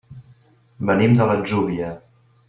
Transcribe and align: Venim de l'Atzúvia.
Venim 0.89 1.13
de 1.19 1.27
l'Atzúvia. 1.31 1.91